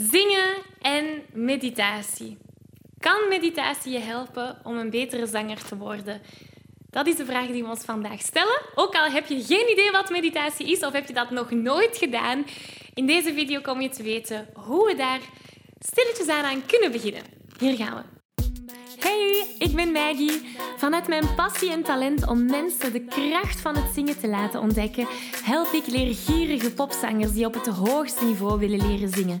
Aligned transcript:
Zingen 0.00 0.54
en 0.80 1.04
meditatie. 1.32 2.38
Kan 2.98 3.28
meditatie 3.28 3.92
je 3.92 3.98
helpen 3.98 4.60
om 4.64 4.76
een 4.76 4.90
betere 4.90 5.26
zanger 5.26 5.64
te 5.64 5.76
worden? 5.76 6.20
Dat 6.90 7.06
is 7.06 7.16
de 7.16 7.24
vraag 7.24 7.46
die 7.46 7.62
we 7.62 7.68
ons 7.68 7.84
vandaag 7.84 8.20
stellen. 8.20 8.60
Ook 8.74 8.94
al 8.94 9.10
heb 9.10 9.26
je 9.26 9.44
geen 9.44 9.70
idee 9.70 9.90
wat 9.90 10.10
meditatie 10.10 10.70
is 10.70 10.84
of 10.84 10.92
heb 10.92 11.06
je 11.06 11.12
dat 11.12 11.30
nog 11.30 11.50
nooit 11.50 11.96
gedaan, 11.96 12.44
in 12.94 13.06
deze 13.06 13.34
video 13.34 13.60
kom 13.60 13.80
je 13.80 13.88
te 13.88 14.02
weten 14.02 14.48
hoe 14.54 14.86
we 14.86 14.94
daar 14.94 15.20
stilletjes 15.78 16.28
aan, 16.28 16.44
aan 16.44 16.66
kunnen 16.66 16.92
beginnen. 16.92 17.22
Hier 17.58 17.76
gaan 17.76 17.94
we. 17.96 18.16
Hey, 18.98 19.46
ik 19.58 19.74
ben 19.74 19.92
Maggie. 19.92 20.56
Vanuit 20.76 21.08
mijn 21.08 21.34
passie 21.34 21.70
en 21.70 21.82
talent 21.82 22.26
om 22.26 22.46
mensen 22.46 22.92
de 22.92 23.04
kracht 23.04 23.60
van 23.60 23.76
het 23.76 23.94
zingen 23.94 24.18
te 24.18 24.28
laten 24.28 24.60
ontdekken, 24.60 25.06
help 25.44 25.72
ik 25.72 25.86
leergierige 25.86 26.72
popzangers 26.72 27.32
die 27.32 27.46
op 27.46 27.54
het 27.54 27.66
hoogste 27.66 28.24
niveau 28.24 28.58
willen 28.58 28.86
leren 28.86 29.08
zingen. 29.08 29.40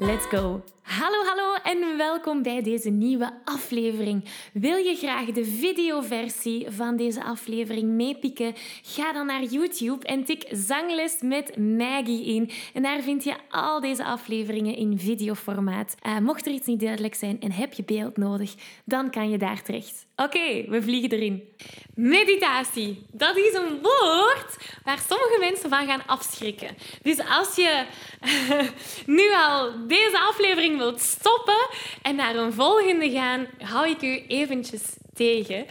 Let's 0.00 0.26
go! 0.26 0.62
Hallo, 0.88 1.24
hallo 1.24 1.54
en 1.62 1.96
welkom 1.96 2.42
bij 2.42 2.62
deze 2.62 2.90
nieuwe 2.90 3.32
aflevering. 3.44 4.24
Wil 4.52 4.76
je 4.76 4.94
graag 4.94 5.24
de 5.24 5.44
videoversie 5.44 6.66
van 6.70 6.96
deze 6.96 7.24
aflevering 7.24 7.88
meepikken? 7.88 8.54
Ga 8.82 9.12
dan 9.12 9.26
naar 9.26 9.42
YouTube 9.42 10.06
en 10.06 10.24
tik 10.24 10.46
Zangles 10.50 11.16
met 11.20 11.56
Maggie 11.56 12.24
in. 12.24 12.50
En 12.74 12.82
daar 12.82 13.00
vind 13.00 13.24
je 13.24 13.34
al 13.50 13.80
deze 13.80 14.04
afleveringen 14.04 14.76
in 14.76 14.98
videoformaat. 14.98 15.94
Uh, 16.06 16.18
mocht 16.18 16.46
er 16.46 16.52
iets 16.52 16.66
niet 16.66 16.80
duidelijk 16.80 17.14
zijn 17.14 17.40
en 17.40 17.52
heb 17.52 17.72
je 17.72 17.84
beeld 17.84 18.16
nodig, 18.16 18.54
dan 18.84 19.10
kan 19.10 19.30
je 19.30 19.38
daar 19.38 19.62
terecht. 19.62 20.06
Oké, 20.16 20.64
we 20.68 20.82
vliegen 20.82 21.10
erin. 21.10 21.42
Meditatie. 21.94 23.06
Dat 23.12 23.36
is 23.36 23.52
een 23.52 23.78
woord 23.82 24.56
waar 24.84 24.98
sommige 25.08 25.36
mensen 25.40 25.68
van 25.68 25.86
gaan 25.86 26.06
afschrikken. 26.06 26.76
Dus 27.02 27.18
als 27.28 27.56
je 27.56 27.84
nu 29.18 29.32
al 29.34 29.86
deze 29.88 30.18
aflevering 30.28 30.78
wilt 30.78 31.00
stoppen 31.00 31.68
en 32.02 32.16
naar 32.16 32.36
een 32.36 32.52
volgende 32.52 33.10
gaan, 33.10 33.46
hou 33.58 33.88
ik 33.88 34.02
u 34.02 34.24
eventjes 34.28 34.82
uh, 35.20 35.62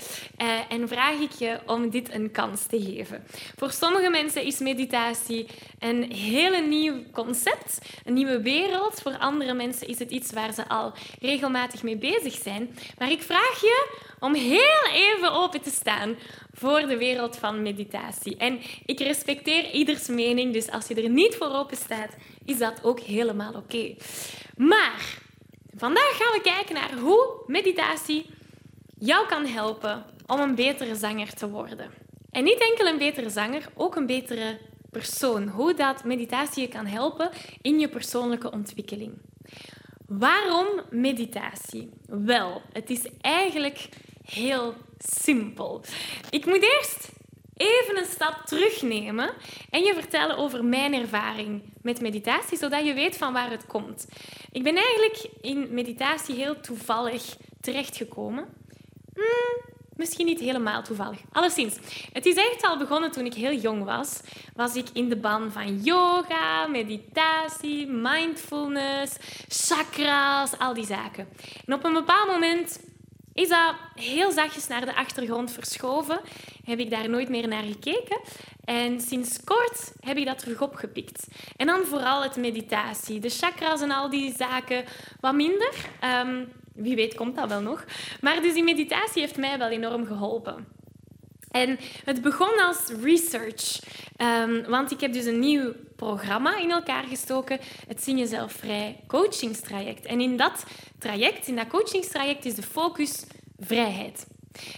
en 0.69 0.87
vraag 0.87 1.19
ik 1.19 1.31
je 1.31 1.59
om 1.65 1.89
dit 1.89 2.13
een 2.13 2.31
kans 2.31 2.65
te 2.65 2.81
geven. 2.81 3.23
Voor 3.55 3.71
sommige 3.71 4.09
mensen 4.09 4.43
is 4.43 4.59
meditatie 4.59 5.47
een 5.79 6.11
hele 6.11 6.61
nieuw 6.61 7.03
concept, 7.11 7.79
een 8.05 8.13
nieuwe 8.13 8.41
wereld. 8.41 9.01
Voor 9.01 9.17
andere 9.17 9.53
mensen 9.53 9.87
is 9.87 9.99
het 9.99 10.11
iets 10.11 10.31
waar 10.31 10.53
ze 10.53 10.67
al 10.67 10.93
regelmatig 11.21 11.83
mee 11.83 11.97
bezig 11.97 12.33
zijn. 12.33 12.77
Maar 12.97 13.11
ik 13.11 13.21
vraag 13.21 13.61
je 13.61 13.99
om 14.19 14.33
heel 14.33 14.91
even 14.93 15.31
open 15.31 15.61
te 15.61 15.69
staan 15.71 16.15
voor 16.53 16.81
de 16.81 16.97
wereld 16.97 17.37
van 17.37 17.61
meditatie. 17.61 18.37
En 18.37 18.59
ik 18.85 18.99
respecteer 18.99 19.71
ieders 19.71 20.07
mening, 20.07 20.53
dus 20.53 20.69
als 20.69 20.87
je 20.87 20.95
er 20.95 21.09
niet 21.09 21.35
voor 21.35 21.55
open 21.55 21.77
staat, 21.77 22.15
is 22.45 22.57
dat 22.57 22.79
ook 22.83 22.99
helemaal 22.99 23.53
oké. 23.53 23.95
Maar 24.55 25.19
vandaag 25.75 26.17
gaan 26.17 26.33
we 26.33 26.41
kijken 26.41 26.75
naar 26.75 26.93
hoe 26.93 27.43
meditatie 27.47 28.25
jou 28.99 29.27
kan 29.27 29.45
helpen 29.45 30.05
om 30.25 30.39
een 30.39 30.55
betere 30.55 30.95
zanger 30.95 31.33
te 31.33 31.49
worden. 31.49 31.91
En 32.31 32.43
niet 32.43 32.69
enkel 32.69 32.85
een 32.85 32.97
betere 32.97 33.29
zanger, 33.29 33.69
ook 33.73 33.95
een 33.95 34.05
betere 34.05 34.59
persoon. 34.91 35.47
Hoe 35.47 35.73
dat 35.73 36.03
meditatie 36.03 36.61
je 36.61 36.67
kan 36.67 36.85
helpen 36.85 37.29
in 37.61 37.79
je 37.79 37.89
persoonlijke 37.89 38.51
ontwikkeling. 38.51 39.11
Waarom 40.07 40.67
meditatie? 40.89 41.89
Wel, 42.05 42.61
het 42.73 42.89
is 42.89 43.07
eigenlijk 43.21 43.89
heel 44.23 44.73
simpel. 44.97 45.81
Ik 46.29 46.45
moet 46.45 46.61
eerst 46.61 47.09
even 47.53 47.97
een 47.97 48.05
stap 48.05 48.41
terugnemen 48.45 49.33
en 49.69 49.83
je 49.83 49.93
vertellen 49.93 50.37
over 50.37 50.65
mijn 50.65 50.93
ervaring 50.93 51.61
met 51.81 52.01
meditatie, 52.01 52.57
zodat 52.57 52.85
je 52.85 52.93
weet 52.93 53.17
van 53.17 53.33
waar 53.33 53.51
het 53.51 53.65
komt. 53.65 54.07
Ik 54.51 54.63
ben 54.63 54.75
eigenlijk 54.75 55.29
in 55.41 55.73
meditatie 55.73 56.35
heel 56.35 56.59
toevallig 56.59 57.37
terechtgekomen. 57.61 58.47
Hmm, 59.17 59.73
misschien 59.95 60.25
niet 60.25 60.39
helemaal 60.39 60.83
toevallig. 60.83 61.19
Alleszins, 61.31 61.75
het 62.11 62.25
is 62.25 62.35
echt 62.35 62.67
al 62.67 62.77
begonnen 62.77 63.11
toen 63.11 63.25
ik 63.25 63.33
heel 63.33 63.53
jong 63.53 63.83
was. 63.83 64.21
Was 64.53 64.75
ik 64.75 64.87
in 64.93 65.09
de 65.09 65.17
ban 65.17 65.51
van 65.51 65.81
yoga, 65.81 66.67
meditatie, 66.67 67.87
mindfulness, 67.87 69.15
chakras, 69.47 70.59
al 70.59 70.73
die 70.73 70.85
zaken. 70.85 71.27
En 71.65 71.73
op 71.73 71.83
een 71.83 71.93
bepaald 71.93 72.27
moment 72.27 72.79
is 73.33 73.49
dat 73.49 73.73
heel 73.95 74.31
zachtjes 74.31 74.67
naar 74.67 74.85
de 74.85 74.95
achtergrond 74.95 75.51
verschoven. 75.51 76.19
Heb 76.63 76.79
ik 76.79 76.89
daar 76.89 77.09
nooit 77.09 77.29
meer 77.29 77.47
naar 77.47 77.63
gekeken. 77.63 78.19
En 78.63 79.01
sinds 79.01 79.43
kort 79.43 79.93
heb 79.99 80.17
ik 80.17 80.25
dat 80.25 80.39
terug 80.39 80.61
opgepikt. 80.61 81.27
En 81.55 81.67
dan 81.67 81.85
vooral 81.85 82.23
het 82.23 82.35
meditatie. 82.35 83.19
De 83.19 83.29
chakras 83.29 83.81
en 83.81 83.91
al 83.91 84.09
die 84.09 84.35
zaken 84.35 84.85
wat 85.19 85.33
minder. 85.33 85.73
Ehm, 85.99 86.43
wie 86.77 86.95
weet 86.95 87.15
komt 87.15 87.35
dat 87.35 87.49
wel 87.49 87.61
nog. 87.61 87.85
Maar 88.21 88.41
dus 88.41 88.53
die 88.53 88.63
meditatie 88.63 89.21
heeft 89.21 89.37
mij 89.37 89.57
wel 89.57 89.69
enorm 89.69 90.05
geholpen. 90.05 90.67
En 91.51 91.79
het 92.03 92.21
begon 92.21 92.65
als 92.65 92.91
research, 93.01 93.79
um, 94.17 94.63
want 94.67 94.91
ik 94.91 94.99
heb 94.99 95.13
dus 95.13 95.25
een 95.25 95.39
nieuw 95.39 95.73
programma 95.95 96.57
in 96.57 96.71
elkaar 96.71 97.03
gestoken, 97.03 97.59
het 97.87 98.03
Zing 98.03 98.19
Jezelf 98.19 98.51
Vrij 98.51 98.99
coachingstraject. 99.07 100.05
En 100.05 100.21
in 100.21 100.37
dat 100.37 100.65
traject, 100.99 101.47
in 101.47 101.55
dat 101.55 101.67
coachingstraject, 101.67 102.45
is 102.45 102.55
de 102.55 102.61
focus 102.61 103.23
vrijheid. 103.59 104.27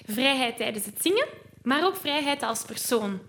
Vrijheid 0.06 0.58
tijdens 0.58 0.86
het 0.86 1.02
zingen, 1.02 1.28
maar 1.64 1.86
ook 1.86 1.96
vrijheid 1.96 2.44
als 2.44 2.64
persoon. 2.64 3.20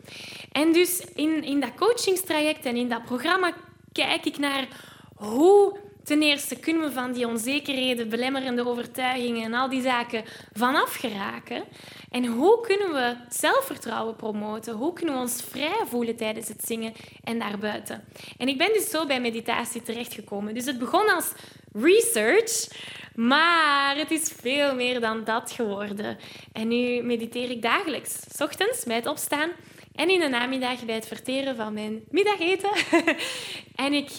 En 0.53 0.73
dus 0.73 1.01
in, 1.15 1.45
in 1.45 1.61
dat 1.61 1.75
coachingstraject 1.75 2.65
en 2.65 2.77
in 2.77 2.89
dat 2.89 3.05
programma 3.05 3.55
kijk 3.93 4.25
ik 4.25 4.39
naar 4.39 4.69
hoe 5.21 5.79
ten 6.05 6.23
eerste 6.23 6.57
kunnen 6.57 6.83
we 6.83 6.93
van 6.93 7.13
die 7.13 7.27
onzekerheden, 7.27 8.09
belemmerende 8.09 8.67
overtuigingen 8.67 9.45
en 9.45 9.55
al 9.55 9.69
die 9.69 9.83
zaken 9.83 10.25
vanaf 10.53 10.95
geraken. 10.95 11.65
En 12.11 12.27
hoe 12.27 12.61
kunnen 12.61 12.93
we 12.93 13.17
zelfvertrouwen 13.29 14.17
promoten? 14.17 14.75
Hoe 14.75 14.93
kunnen 14.93 15.15
we 15.15 15.21
ons 15.21 15.43
vrij 15.43 15.83
voelen 15.87 16.17
tijdens 16.17 16.49
het 16.49 16.65
zingen 16.65 16.93
en 17.25 17.39
daarbuiten? 17.39 18.05
En 18.39 18.49
ik 18.49 18.59
ben 18.59 18.73
dus 18.73 18.91
zo 18.91 19.07
bij 19.07 19.21
meditatie 19.21 19.83
terechtgekomen. 19.83 20.55
Dus 20.55 20.65
het 20.65 20.79
begon 20.79 21.15
als 21.15 21.33
research, 21.73 22.69
maar 23.15 23.97
het 23.97 24.11
is 24.11 24.33
veel 24.41 24.75
meer 24.75 25.01
dan 25.01 25.25
dat 25.25 25.53
geworden. 25.53 26.19
En 26.53 26.69
nu 26.69 27.03
mediteer 27.03 27.51
ik 27.51 27.63
dagelijks. 27.63 28.21
S 28.37 28.41
ochtends 28.41 28.85
bij 28.85 28.97
het 28.97 29.07
opstaan 29.07 29.51
en 29.95 30.09
in 30.09 30.21
de 30.21 30.29
namiddag 30.29 30.85
bij 30.85 30.95
het 30.95 31.07
verteren 31.07 31.57
van 31.57 31.73
mijn 31.73 32.03
middageten. 32.11 32.71
en 33.85 33.93
ik, 33.93 34.11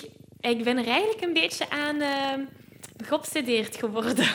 ik 0.42 0.64
ben 0.64 0.78
er 0.78 0.88
eigenlijk 0.88 1.22
een 1.22 1.34
beetje 1.34 1.70
aan 1.70 1.96
uh, 1.96 2.34
geobsedeerd 3.04 3.76
geworden. 3.76 4.28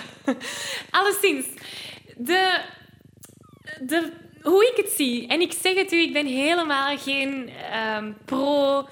Alleszins, 0.91 1.47
de, 2.17 2.61
de, 3.81 4.12
hoe 4.43 4.72
ik 4.75 4.84
het 4.84 4.93
zie, 4.93 5.28
en 5.28 5.41
ik 5.41 5.53
zeg 5.53 5.75
het 5.75 5.93
u, 5.93 5.97
ik 5.97 6.12
ben 6.12 6.26
helemaal 6.26 6.99
geen 6.99 7.49
uh, 7.73 8.05
pro 8.25 8.87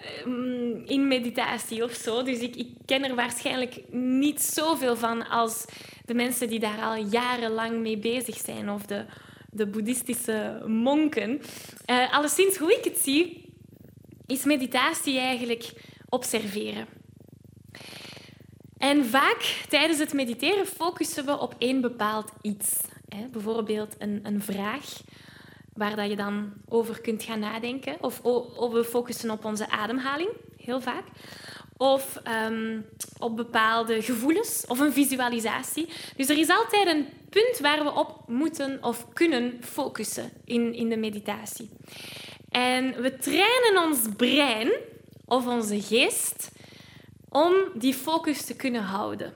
Ehm, 0.00 0.86
in 0.86 1.08
meditatie 1.08 1.84
of 1.84 1.92
zo. 1.92 2.22
Dus 2.22 2.38
ik, 2.38 2.56
ik 2.56 2.68
ken 2.86 3.04
er 3.04 3.14
waarschijnlijk 3.14 3.80
niet 3.90 4.42
zoveel 4.42 4.96
van 4.96 5.28
als 5.28 5.64
de 6.04 6.14
mensen 6.14 6.48
die 6.48 6.58
daar 6.58 6.82
al 6.82 7.04
jarenlang 7.04 7.80
mee 7.80 7.98
bezig 7.98 8.36
zijn 8.36 8.70
of 8.70 8.82
de, 8.86 9.04
de 9.50 9.66
boeddhistische 9.66 10.62
monken. 10.66 11.40
Uh, 11.86 12.12
alleszins, 12.12 12.56
hoe 12.56 12.72
ik 12.72 12.84
het 12.84 12.98
zie, 12.98 13.44
is 14.26 14.44
meditatie 14.44 15.18
eigenlijk 15.18 15.72
observeren. 16.10 16.86
En 18.78 19.04
vaak 19.04 19.64
tijdens 19.68 19.98
het 19.98 20.12
mediteren 20.12 20.66
focussen 20.66 21.24
we 21.24 21.38
op 21.38 21.54
één 21.58 21.80
bepaald 21.80 22.32
iets. 22.42 22.80
Hè? 23.08 23.26
Bijvoorbeeld 23.32 23.94
een, 23.98 24.20
een 24.22 24.42
vraag 24.42 24.84
waar 25.72 25.96
dat 25.96 26.08
je 26.08 26.16
dan 26.16 26.52
over 26.68 27.00
kunt 27.00 27.22
gaan 27.22 27.38
nadenken. 27.38 27.96
Of, 28.00 28.20
of 28.22 28.72
we 28.72 28.84
focussen 28.84 29.30
op 29.30 29.44
onze 29.44 29.70
ademhaling, 29.70 30.30
heel 30.56 30.80
vaak. 30.80 31.04
of 31.76 32.20
ehm, 32.24 32.80
op 33.18 33.36
bepaalde 33.36 34.02
gevoelens 34.02 34.64
of 34.66 34.78
een 34.78 34.92
visualisatie. 34.92 35.88
Dus 36.16 36.28
er 36.28 36.38
is 36.38 36.48
altijd 36.48 36.86
een 36.86 37.06
punt 37.30 37.58
waar 37.58 37.84
we 37.84 37.90
op 37.94 38.22
moeten 38.26 38.78
of 38.82 39.12
kunnen 39.12 39.58
focussen 39.60 40.30
in, 40.44 40.74
in 40.74 40.88
de 40.88 40.96
meditatie. 40.96 41.70
En 42.48 43.02
we 43.02 43.16
trainen 43.16 43.82
ons 43.84 44.00
brein 44.16 44.72
of 45.30 45.46
onze 45.46 45.82
geest 45.82 46.50
om 47.28 47.52
die 47.74 47.94
focus 47.94 48.44
te 48.44 48.56
kunnen 48.56 48.82
houden. 48.82 49.32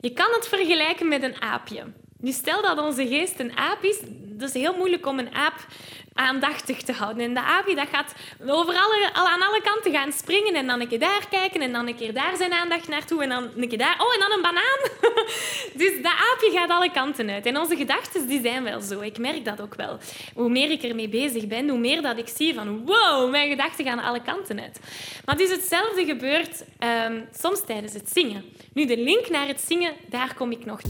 Je 0.00 0.12
kan 0.12 0.28
het 0.32 0.48
vergelijken 0.48 1.08
met 1.08 1.22
een 1.22 1.42
aapje. 1.42 1.92
Nu 2.18 2.32
stel 2.32 2.62
dat 2.62 2.78
onze 2.78 3.06
geest 3.06 3.40
een 3.40 3.56
aap 3.56 3.82
is, 3.82 4.00
dat 4.10 4.48
is 4.48 4.62
heel 4.62 4.76
moeilijk 4.76 5.06
om 5.06 5.18
een 5.18 5.34
aap 5.34 5.66
aandachtig 6.14 6.82
te 6.82 6.92
houden. 6.92 7.24
En 7.24 7.34
de 7.34 7.40
aapje 7.40 7.74
dat 7.74 7.88
gaat 7.88 8.14
overal 8.46 8.90
al 9.12 9.28
aan 9.28 9.42
alle 9.42 9.60
kanten 9.62 9.92
gaan 9.92 10.12
springen 10.12 10.54
en 10.54 10.66
dan 10.66 10.80
een 10.80 10.88
keer 10.88 10.98
daar 10.98 11.26
kijken 11.30 11.60
en 11.60 11.72
dan 11.72 11.86
een 11.86 11.96
keer 11.96 12.14
daar 12.14 12.36
zijn 12.36 12.52
aandacht 12.52 12.88
naartoe 12.88 13.22
en 13.22 13.28
dan 13.28 13.50
een 13.56 13.68
keer 13.68 13.78
daar... 13.78 13.96
Oh, 13.98 14.14
en 14.14 14.20
dan 14.20 14.32
een 14.32 14.42
banaan! 14.42 14.80
dus 15.82 16.02
dat 16.02 16.12
aapje 16.12 16.50
gaat 16.52 16.70
alle 16.70 16.90
kanten 16.90 17.30
uit. 17.30 17.46
En 17.46 17.58
onze 17.58 17.76
gedachten 17.76 18.26
die 18.26 18.40
zijn 18.42 18.62
wel 18.62 18.80
zo. 18.80 19.00
Ik 19.00 19.18
merk 19.18 19.44
dat 19.44 19.60
ook 19.60 19.74
wel. 19.74 19.98
Hoe 20.34 20.48
meer 20.48 20.70
ik 20.70 20.82
ermee 20.82 21.08
bezig 21.08 21.46
ben, 21.46 21.68
hoe 21.68 21.78
meer 21.78 22.02
dat 22.02 22.18
ik 22.18 22.28
zie 22.28 22.54
van 22.54 22.84
wow, 22.86 23.30
mijn 23.30 23.48
gedachten 23.48 23.84
gaan 23.84 23.98
alle 23.98 24.22
kanten 24.22 24.60
uit. 24.60 24.80
Maar 25.24 25.36
dus 25.36 25.50
hetzelfde 25.50 26.04
gebeurt 26.04 26.64
um, 27.06 27.28
soms 27.38 27.64
tijdens 27.66 27.92
het 27.92 28.10
zingen. 28.12 28.44
Nu, 28.72 28.84
de 28.84 28.96
link 28.96 29.28
naar 29.28 29.46
het 29.46 29.60
zingen, 29.60 29.94
daar 30.08 30.34
kom 30.34 30.50
ik 30.50 30.64
nog. 30.64 30.80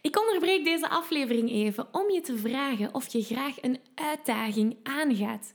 Ik 0.00 0.20
onderbreek 0.20 0.64
deze 0.64 0.88
aflevering 0.88 1.50
even 1.50 1.86
om 1.92 2.10
je 2.10 2.20
te 2.20 2.36
vragen 2.36 2.94
of 2.94 3.12
je 3.12 3.22
graag 3.22 3.62
een 3.62 3.80
uitdaging 3.94 4.76
aangaat. 4.82 5.54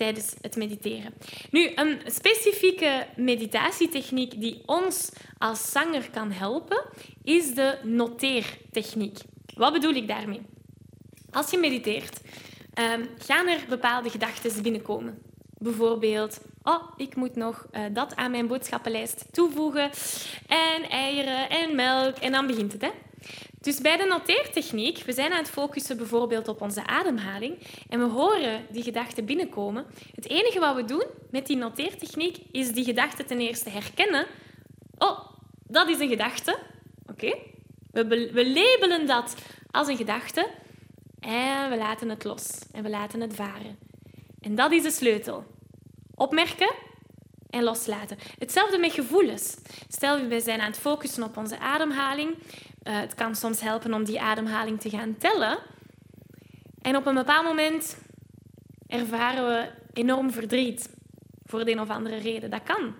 tijdens 0.00 0.34
het 0.40 0.56
mediteren. 0.56 1.14
Nu, 1.50 1.70
een 1.74 2.00
specifieke 2.06 3.06
meditatietechniek 3.16 4.40
die 4.40 4.62
ons 4.66 5.10
als 5.38 5.70
zanger 5.70 6.10
kan 6.10 6.30
helpen, 6.30 6.84
is 7.24 7.54
de 7.54 7.78
noteertechniek. 7.82 9.18
Wat 9.54 9.72
bedoel 9.72 9.94
ik 9.94 10.08
daarmee? 10.08 10.40
Als 11.30 11.50
je 11.50 11.58
mediteert, 11.58 12.20
um, 12.94 13.08
gaan 13.18 13.48
er 13.48 13.60
bepaalde 13.68 14.10
gedachten 14.10 14.62
binnenkomen. 14.62 15.22
Bijvoorbeeld, 15.58 16.40
oh, 16.62 16.82
ik 16.96 17.16
moet 17.16 17.36
nog 17.36 17.66
uh, 17.72 17.80
dat 17.92 18.16
aan 18.16 18.30
mijn 18.30 18.46
boodschappenlijst 18.46 19.24
toevoegen. 19.30 19.90
En 20.46 20.90
eieren 20.90 21.50
en 21.50 21.74
melk. 21.74 22.16
En 22.16 22.32
dan 22.32 22.46
begint 22.46 22.72
het. 22.72 22.82
Hè? 22.82 22.90
Dus 23.60 23.80
bij 23.80 23.96
de 23.96 24.04
noteertechniek, 24.04 24.98
we 24.98 25.12
zijn 25.12 25.32
aan 25.32 25.38
het 25.38 25.50
focussen 25.50 25.96
bijvoorbeeld 25.96 26.48
op 26.48 26.60
onze 26.60 26.86
ademhaling 26.86 27.58
en 27.88 27.98
we 27.98 28.04
horen 28.04 28.66
die 28.70 28.82
gedachten 28.82 29.24
binnenkomen. 29.24 29.86
Het 30.14 30.28
enige 30.28 30.60
wat 30.60 30.74
we 30.74 30.84
doen 30.84 31.04
met 31.30 31.46
die 31.46 31.56
noteertechniek 31.56 32.38
is 32.50 32.72
die 32.72 32.84
gedachte 32.84 33.24
ten 33.24 33.40
eerste 33.40 33.70
herkennen. 33.70 34.26
Oh, 34.98 35.18
dat 35.66 35.88
is 35.88 35.98
een 35.98 36.08
gedachte. 36.08 36.58
Oké. 37.06 37.34
We, 37.90 38.06
we 38.32 38.52
labelen 38.52 39.06
dat 39.06 39.34
als 39.70 39.88
een 39.88 39.96
gedachte 39.96 40.48
en 41.20 41.70
we 41.70 41.76
laten 41.76 42.08
het 42.08 42.24
los 42.24 42.48
en 42.72 42.82
we 42.82 42.88
laten 42.88 43.20
het 43.20 43.34
varen. 43.34 43.78
En 44.40 44.54
dat 44.54 44.72
is 44.72 44.82
de 44.82 44.90
sleutel. 44.90 45.44
Opmerken 46.14 46.74
en 47.50 47.62
loslaten. 47.62 48.18
Hetzelfde 48.38 48.78
met 48.78 48.92
gevoelens. 48.92 49.56
Stel, 49.88 50.26
we 50.26 50.40
zijn 50.40 50.60
aan 50.60 50.70
het 50.70 50.78
focussen 50.78 51.22
op 51.22 51.36
onze 51.36 51.58
ademhaling. 51.58 52.36
Uh, 52.82 52.98
het 53.00 53.14
kan 53.14 53.34
soms 53.34 53.60
helpen 53.60 53.94
om 53.94 54.04
die 54.04 54.20
ademhaling 54.20 54.80
te 54.80 54.90
gaan 54.90 55.16
tellen. 55.18 55.58
En 56.82 56.96
op 56.96 57.06
een 57.06 57.14
bepaald 57.14 57.44
moment 57.44 57.98
ervaren 58.86 59.46
we 59.46 59.70
enorm 59.92 60.30
verdriet. 60.30 60.90
Voor 61.44 61.64
de 61.64 61.70
een 61.70 61.80
of 61.80 61.90
andere 61.90 62.16
reden. 62.16 62.50
Dat 62.50 62.62
kan. 62.62 62.94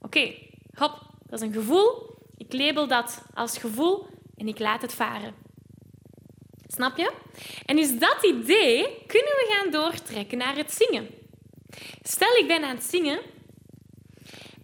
Oké, 0.00 0.34
hop, 0.74 1.00
dat 1.26 1.40
is 1.40 1.46
een 1.46 1.52
gevoel. 1.52 2.14
Ik 2.36 2.52
label 2.52 2.86
dat 2.86 3.24
als 3.34 3.58
gevoel 3.58 4.06
en 4.36 4.48
ik 4.48 4.58
laat 4.58 4.82
het 4.82 4.94
varen. 4.94 5.34
Snap 6.66 6.96
je? 6.96 7.12
En 7.64 7.76
dus 7.76 7.98
dat 7.98 8.18
idee 8.22 8.82
kunnen 9.06 9.32
we 9.32 9.46
gaan 9.50 9.70
doortrekken 9.70 10.38
naar 10.38 10.56
het 10.56 10.72
zingen. 10.72 11.08
Stel, 12.02 12.36
ik 12.36 12.46
ben 12.46 12.64
aan 12.64 12.74
het 12.74 12.84
zingen 12.84 13.20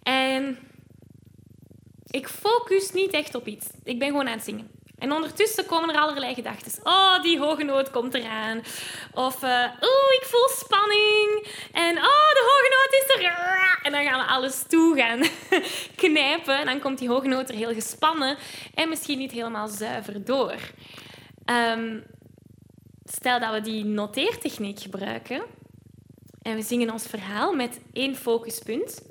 en 0.03 0.57
ik 2.13 2.27
focus 2.27 2.91
niet 2.91 3.11
echt 3.11 3.35
op 3.35 3.47
iets. 3.47 3.67
Ik 3.83 3.99
ben 3.99 4.07
gewoon 4.07 4.27
aan 4.27 4.33
het 4.33 4.43
zingen. 4.43 4.71
En 4.97 5.11
ondertussen 5.11 5.65
komen 5.65 5.95
er 5.95 6.01
allerlei 6.01 6.33
gedachten. 6.33 6.71
Oh, 6.83 7.21
die 7.21 7.39
hoge 7.39 7.63
noot 7.63 7.91
komt 7.91 8.13
eraan. 8.13 8.61
Of, 9.13 9.43
oh, 9.43 10.09
ik 10.19 10.23
voel 10.23 10.49
spanning. 10.49 11.47
En, 11.71 11.97
oh, 11.97 12.29
de 12.37 12.43
hoge 12.49 12.69
noot 12.75 13.01
is 13.01 13.15
er. 13.15 13.31
En 13.83 13.91
dan 13.91 14.03
gaan 14.03 14.19
we 14.19 14.31
alles 14.31 14.63
toe 14.67 14.95
gaan 14.95 15.21
knijpen. 16.09 16.57
En 16.59 16.65
dan 16.65 16.79
komt 16.79 16.99
die 16.99 17.09
hoge 17.09 17.27
noot 17.27 17.49
er 17.49 17.55
heel 17.55 17.73
gespannen 17.73 18.37
en 18.73 18.89
misschien 18.89 19.17
niet 19.17 19.31
helemaal 19.31 19.67
zuiver 19.67 20.25
door. 20.25 20.55
Ehm, 21.45 21.99
stel 23.03 23.39
dat 23.39 23.51
we 23.51 23.61
die 23.61 23.85
noteertechniek 23.85 24.79
gebruiken 24.79 25.43
en 26.41 26.55
we 26.55 26.61
zingen 26.61 26.91
ons 26.91 27.07
verhaal 27.07 27.53
met 27.53 27.79
één 27.93 28.15
focuspunt. 28.15 29.01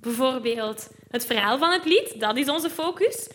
Bijvoorbeeld 0.00 0.90
het 1.10 1.26
verhaal 1.26 1.58
van 1.58 1.70
het 1.70 1.84
lied, 1.84 2.20
dat 2.20 2.36
is 2.36 2.48
onze 2.48 2.70
focus. 2.70 3.28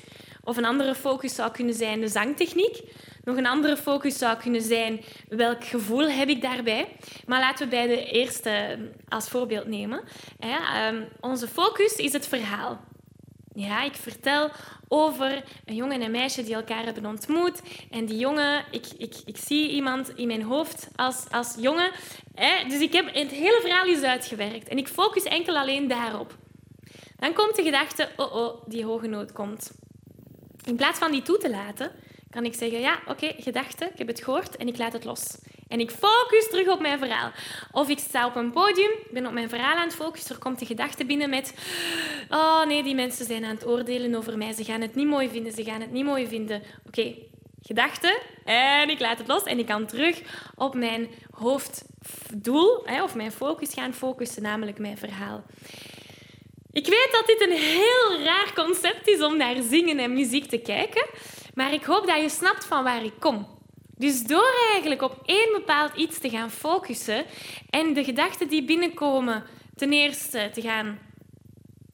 Of 0.43 0.57
een 0.57 0.65
andere 0.65 0.95
focus 0.95 1.35
zou 1.35 1.51
kunnen 1.51 1.73
zijn 1.73 1.99
de 1.99 2.07
zangtechniek. 2.07 2.81
Nog 3.23 3.37
een 3.37 3.47
andere 3.47 3.77
focus 3.77 4.17
zou 4.17 4.37
kunnen 4.37 4.61
zijn 4.61 5.03
welk 5.27 5.63
gevoel 5.63 6.09
heb 6.09 6.27
ik 6.27 6.41
daarbij. 6.41 6.87
Maar 7.25 7.39
laten 7.39 7.65
we 7.65 7.75
bij 7.75 7.87
de 7.87 8.05
eerste 8.05 8.77
als 9.07 9.29
voorbeeld 9.29 9.67
nemen. 9.67 10.03
Ehm, 10.39 11.03
onze 11.19 11.47
focus 11.47 11.93
is 11.93 12.13
het 12.13 12.27
verhaal. 12.27 12.83
Ja, 13.53 13.83
ik 13.83 13.95
vertel 13.95 14.49
over 14.87 15.43
een 15.65 15.75
jongen 15.75 15.95
en 15.95 16.01
een 16.01 16.11
meisje 16.11 16.43
die 16.43 16.55
elkaar 16.55 16.83
hebben 16.83 17.05
ontmoet. 17.05 17.61
En 17.91 18.05
die 18.05 18.17
jongen, 18.17 18.65
ik, 18.71 18.85
ik, 18.97 19.15
ik 19.25 19.37
zie 19.37 19.69
iemand 19.69 20.11
in 20.15 20.27
mijn 20.27 20.43
hoofd 20.43 20.87
als, 20.95 21.25
als 21.31 21.55
jongen. 21.59 21.91
Dus 22.67 22.79
ik 22.79 22.93
heb 22.93 23.05
het 23.13 23.31
hele 23.31 23.59
verhaal 23.61 23.85
eens 23.85 24.03
uitgewerkt. 24.03 24.67
En 24.67 24.77
ik 24.77 24.87
focus 24.87 25.23
enkel 25.23 25.57
alleen 25.57 25.87
daarop. 25.87 26.37
Dan 27.15 27.33
komt 27.33 27.55
de 27.55 27.63
gedachte, 27.63 28.09
oh 28.15 28.35
oh, 28.35 28.61
die 28.67 28.85
hoge 28.85 29.07
noot 29.07 29.31
komt. 29.31 29.71
In 30.63 30.75
plaats 30.75 30.99
van 30.99 31.11
die 31.11 31.21
toe 31.21 31.37
te 31.37 31.49
laten, 31.49 31.91
kan 32.29 32.45
ik 32.45 32.53
zeggen, 32.53 32.79
ja, 32.79 32.99
oké, 33.07 33.33
gedachte, 33.37 33.85
ik 33.85 33.97
heb 33.97 34.07
het 34.07 34.23
gehoord 34.23 34.55
en 34.55 34.67
ik 34.67 34.77
laat 34.77 34.93
het 34.93 35.03
los. 35.03 35.37
En 35.67 35.79
ik 35.79 35.91
focus 35.91 36.49
terug 36.49 36.67
op 36.67 36.79
mijn 36.79 36.99
verhaal. 36.99 37.31
Of 37.71 37.89
ik 37.89 37.99
sta 37.99 38.25
op 38.25 38.35
een 38.35 38.51
podium, 38.51 38.89
ik 38.89 39.11
ben 39.11 39.25
op 39.25 39.33
mijn 39.33 39.49
verhaal 39.49 39.75
aan 39.75 39.87
het 39.87 39.95
focussen, 39.95 40.35
er 40.35 40.41
komt 40.41 40.59
de 40.59 40.65
gedachte 40.65 41.05
binnen 41.05 41.29
met, 41.29 41.53
oh 42.29 42.65
nee, 42.65 42.83
die 42.83 42.95
mensen 42.95 43.25
zijn 43.25 43.43
aan 43.43 43.55
het 43.55 43.67
oordelen 43.67 44.15
over 44.15 44.37
mij, 44.37 44.53
ze 44.53 44.63
gaan 44.63 44.81
het 44.81 44.95
niet 44.95 45.07
mooi 45.07 45.29
vinden, 45.29 45.51
ze 45.51 45.63
gaan 45.63 45.81
het 45.81 45.91
niet 45.91 46.05
mooi 46.05 46.27
vinden. 46.27 46.63
Oké, 46.87 47.15
gedachte 47.61 48.19
en 48.43 48.89
ik 48.89 48.99
laat 48.99 49.17
het 49.17 49.27
los 49.27 49.43
en 49.43 49.59
ik 49.59 49.65
kan 49.65 49.85
terug 49.85 50.21
op 50.55 50.75
mijn 50.75 51.07
hoofddoel 51.31 52.85
of 53.03 53.15
mijn 53.15 53.31
focus 53.31 53.73
gaan 53.73 53.93
focussen, 53.93 54.41
namelijk 54.41 54.79
mijn 54.79 54.97
verhaal. 54.97 55.43
Ik 56.75 56.85
weet 56.85 57.09
dat 57.11 57.25
dit 57.25 57.41
een 57.41 57.57
heel 57.57 58.23
raar 58.23 58.51
concept 58.55 59.07
is 59.07 59.21
om 59.21 59.37
naar 59.37 59.55
zingen 59.61 59.99
en 59.99 60.13
muziek 60.13 60.45
te 60.45 60.57
kijken, 60.57 61.05
maar 61.53 61.73
ik 61.73 61.83
hoop 61.83 62.07
dat 62.07 62.21
je 62.21 62.29
snapt 62.29 62.65
van 62.65 62.83
waar 62.83 63.03
ik 63.03 63.19
kom. 63.19 63.47
Dus 63.97 64.23
door 64.23 64.53
eigenlijk 64.71 65.01
op 65.01 65.21
één 65.25 65.49
bepaald 65.51 65.95
iets 65.95 66.19
te 66.19 66.29
gaan 66.29 66.51
focussen 66.51 67.25
en 67.69 67.93
de 67.93 68.03
gedachten 68.03 68.47
die 68.47 68.63
binnenkomen 68.63 69.43
ten 69.75 69.93
eerste 69.93 70.49
te 70.53 70.61
gaan 70.61 70.99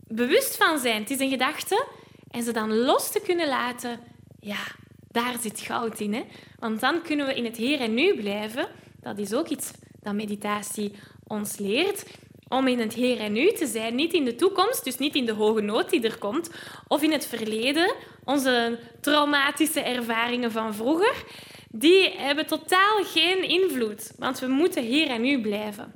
bewust 0.07 0.57
van 0.57 0.79
zijn, 0.79 1.01
het 1.01 1.09
is 1.09 1.19
een 1.19 1.29
gedachte, 1.29 1.85
en 2.29 2.43
ze 2.43 2.51
dan 2.51 2.77
los 2.77 3.11
te 3.11 3.21
kunnen 3.21 3.47
laten, 3.47 3.99
ja, 4.39 4.63
daar 5.11 5.35
zit 5.41 5.59
goud 5.59 5.99
in. 5.99 6.13
Hè? 6.13 6.23
Want 6.59 6.79
dan 6.79 7.01
kunnen 7.01 7.25
we 7.25 7.35
in 7.35 7.45
het 7.45 7.57
hier 7.57 7.79
en 7.79 7.93
nu 7.93 8.15
blijven. 8.15 8.67
Dat 9.01 9.17
is 9.17 9.33
ook 9.33 9.47
iets 9.47 9.71
dat 9.99 10.13
meditatie 10.13 10.93
ons 11.27 11.57
leert 11.57 12.03
om 12.51 12.67
in 12.67 12.79
het 12.79 12.93
hier 12.93 13.19
en 13.19 13.31
nu 13.31 13.51
te 13.51 13.65
zijn. 13.65 13.95
Niet 13.95 14.13
in 14.13 14.25
de 14.25 14.35
toekomst, 14.35 14.83
dus 14.83 14.97
niet 14.97 15.15
in 15.15 15.25
de 15.25 15.31
hoge 15.31 15.61
nood 15.61 15.89
die 15.89 16.03
er 16.03 16.17
komt, 16.17 16.49
of 16.87 17.01
in 17.01 17.11
het 17.11 17.27
verleden, 17.27 17.93
onze 18.23 18.79
traumatische 19.01 19.79
ervaringen 19.79 20.51
van 20.51 20.73
vroeger. 20.73 21.23
Die 21.69 22.09
hebben 22.17 22.47
totaal 22.47 23.03
geen 23.03 23.43
invloed, 23.43 24.11
want 24.17 24.39
we 24.39 24.47
moeten 24.47 24.83
hier 24.83 25.07
en 25.07 25.21
nu 25.21 25.41
blijven. 25.41 25.93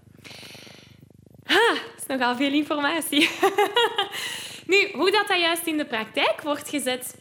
Ha, 1.44 1.74
nogal 2.08 2.36
veel 2.36 2.52
informatie. 2.52 3.30
nu, 4.72 4.90
hoe 4.94 5.12
dat, 5.12 5.28
dat 5.28 5.40
juist 5.40 5.66
in 5.66 5.78
de 5.78 5.86
praktijk 5.86 6.42
wordt 6.42 6.70
gezet, 6.70 7.18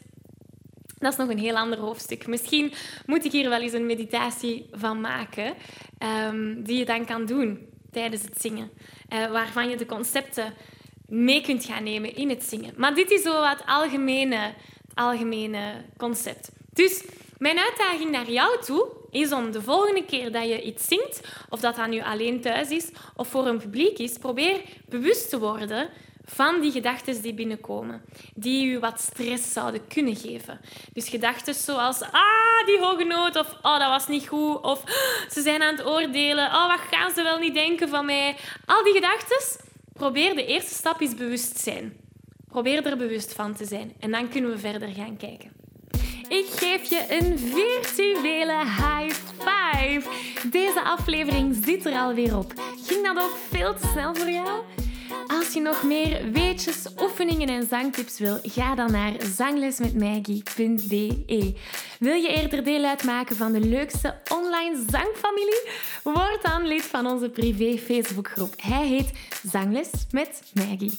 dat 0.99 1.13
is 1.13 1.19
nog 1.19 1.29
een 1.29 1.39
heel 1.39 1.57
ander 1.57 1.79
hoofdstuk. 1.79 2.27
Misschien 2.27 2.73
moet 3.07 3.25
ik 3.25 3.33
hier 3.33 3.49
wel 3.49 3.61
eens 3.61 3.73
een 3.73 3.87
meditatie 3.87 4.69
van 4.73 5.01
maken, 5.01 5.55
um, 6.29 6.63
die 6.63 6.79
je 6.79 6.85
dan 6.85 7.05
kan 7.05 7.27
doen 7.27 7.73
tijdens 7.95 8.23
het 8.23 8.41
zingen, 8.41 8.71
uh, 9.13 9.31
waarvan 9.31 9.69
je 9.69 9.77
de 9.77 9.87
concepten 9.87 10.55
mee 11.09 11.41
kunt 11.41 11.65
gaan 11.65 11.83
nemen 11.83 12.17
in 12.17 12.29
het 12.29 12.45
zingen. 12.45 12.75
Maar 12.77 12.95
dit 12.95 13.11
is 13.11 13.23
zo 13.23 13.41
wat 13.41 13.63
algemene, 13.67 14.37
het 14.37 14.95
algemene 14.95 15.85
concept. 15.97 16.51
Dus 16.73 17.05
mijn 17.39 17.59
uitdaging 17.59 18.11
naar 18.11 18.31
jou 18.31 18.63
toe 18.65 18.87
is 19.11 19.33
om 19.33 19.51
de 19.51 19.63
volgende 19.63 20.05
keer 20.05 20.33
dat 20.33 20.49
je 20.49 20.63
iets 20.63 20.87
zingt, 20.87 21.21
of 21.49 21.61
dat 21.61 21.77
dat 21.77 21.89
nu 21.89 22.01
alleen 22.03 22.41
thuis 22.41 22.69
is 22.69 22.91
of 23.17 23.29
voor 23.29 23.47
een 23.47 23.59
publiek 23.59 23.99
is, 23.99 24.19
probeer 24.19 24.61
bewust 24.89 25.29
te 25.31 25.39
worden 25.39 25.89
van 26.25 26.61
die 26.61 26.73
gedachten 26.73 27.23
die 27.23 27.35
binnenkomen, 27.35 28.03
die 28.35 28.67
u 28.67 28.79
wat 28.79 29.01
stress 29.01 29.53
zouden 29.53 29.87
kunnen 29.87 30.17
geven. 30.17 30.61
Dus 30.93 31.09
gedachten 31.09 31.55
zoals, 31.55 32.01
ah, 32.01 32.67
die 32.67 32.79
hoge 32.81 33.05
noot, 33.05 33.37
of 33.37 33.57
oh, 33.63 33.79
dat 33.79 33.89
was 33.89 34.09
niet 34.09 34.29
goed, 34.29 34.61
of 34.61 34.83
ze 35.31 35.41
zijn 35.41 35.63
aan 35.63 35.77
het 35.77 35.87
oordelen, 35.87 36.47
oh, 36.47 36.69
wat 36.69 36.81
gaan 36.91 37.13
ze 37.15 37.23
wel 37.23 37.39
niet 37.39 37.55
denken 37.55 37.89
van 37.89 38.07
mij. 38.07 38.37
Al 38.65 38.85
die 38.85 38.95
gedachten, 38.95 39.59
probeer 39.93 40.35
de 40.35 40.47
eerste 40.47 40.75
stap 40.75 41.01
is 41.01 41.15
bewustzijn. 41.15 41.97
Probeer 42.49 42.87
er 42.87 42.97
bewust 42.97 43.35
van 43.35 43.55
te 43.55 43.65
zijn 43.65 43.93
en 44.01 44.11
dan 44.11 44.29
kunnen 44.29 44.51
we 44.51 44.59
verder 44.59 44.89
gaan 44.89 45.17
kijken. 45.17 45.53
Ik 46.29 46.47
geef 46.47 46.91
je 46.91 47.07
een 47.09 47.39
virtuele 47.39 48.59
high 48.59 49.15
five. 49.39 50.09
Deze 50.51 50.83
aflevering 50.83 51.57
zit 51.65 51.87
er 51.87 51.93
alweer 51.93 52.39
op. 52.39 52.53
Ging 52.87 53.07
dat 53.07 53.25
ook 53.25 53.37
veel 53.51 53.75
te 53.75 53.87
snel 53.93 54.15
voor 54.15 54.31
jou? 54.31 54.63
Als 55.27 55.53
je 55.53 55.61
nog 55.61 55.83
meer 55.83 56.31
weetjes, 56.33 56.87
oefeningen 57.01 57.49
en 57.49 57.67
zangtips 57.69 58.19
wil, 58.19 58.39
ga 58.43 58.75
dan 58.75 58.91
naar 58.91 59.13
zanglesmetmaggie.be. 59.37 61.55
Wil 61.99 62.15
je 62.15 62.29
eerder 62.29 62.65
deel 62.65 62.85
uitmaken 62.85 63.37
van 63.37 63.53
de 63.53 63.61
leukste 63.61 64.15
online 64.29 64.85
zangfamilie? 64.91 65.69
Word 66.03 66.39
dan 66.43 66.67
lid 66.67 66.83
van 66.83 67.07
onze 67.07 67.29
privé 67.29 67.79
Facebookgroep. 67.79 68.55
Hij 68.57 68.87
heet 68.87 69.11
Zangles 69.51 69.91
met 70.11 70.43
Maggie. 70.55 70.99